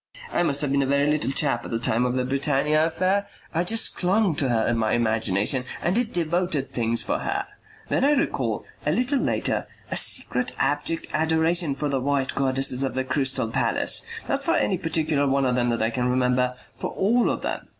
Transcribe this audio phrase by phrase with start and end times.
[0.31, 3.27] I must have been a very little chap at the time of the Britannia affair.
[3.53, 7.45] I just clung to her in my imagination and did devoted things for her.
[7.87, 12.95] Then I recall, a little later, a secret abject adoration for the white goddesses of
[12.95, 14.03] the Crystal Palace.
[14.27, 17.67] Not for any particular one of them that I can remember, for all of them.